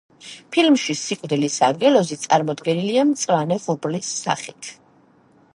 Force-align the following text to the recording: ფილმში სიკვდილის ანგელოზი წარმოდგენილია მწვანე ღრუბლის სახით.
ფილმში 0.55 0.95
სიკვდილის 1.01 1.57
ანგელოზი 1.67 2.19
წარმოდგენილია 2.25 3.07
მწვანე 3.13 3.61
ღრუბლის 3.67 4.11
სახით. 4.27 4.73